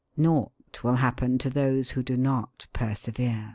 Naught 0.17 0.83
will 0.83 0.95
happen 0.95 1.37
to 1.37 1.47
those 1.51 1.91
who 1.91 2.01
do 2.01 2.17
not 2.17 2.65
persevere. 2.73 3.49